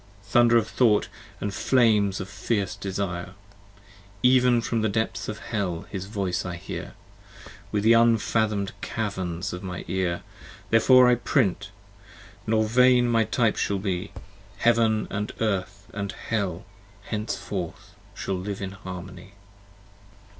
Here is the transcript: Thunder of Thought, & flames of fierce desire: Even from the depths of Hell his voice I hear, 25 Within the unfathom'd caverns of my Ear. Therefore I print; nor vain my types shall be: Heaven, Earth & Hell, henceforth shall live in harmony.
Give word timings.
Thunder 0.23 0.57
of 0.57 0.67
Thought, 0.67 1.09
& 1.39 1.49
flames 1.51 2.19
of 2.19 2.27
fierce 2.27 2.75
desire: 2.75 3.35
Even 4.23 4.59
from 4.59 4.81
the 4.81 4.89
depths 4.89 5.29
of 5.29 5.37
Hell 5.37 5.83
his 5.91 6.07
voice 6.07 6.43
I 6.43 6.55
hear, 6.55 6.93
25 7.69 7.71
Within 7.71 7.83
the 7.91 7.97
unfathom'd 7.97 8.71
caverns 8.81 9.53
of 9.53 9.61
my 9.61 9.85
Ear. 9.87 10.23
Therefore 10.71 11.07
I 11.07 11.13
print; 11.13 11.69
nor 12.47 12.63
vain 12.63 13.09
my 13.11 13.25
types 13.25 13.59
shall 13.59 13.77
be: 13.77 14.11
Heaven, 14.57 15.07
Earth 15.39 15.87
& 16.03 16.11
Hell, 16.29 16.65
henceforth 17.03 17.93
shall 18.15 18.39
live 18.39 18.59
in 18.59 18.71
harmony. 18.71 19.33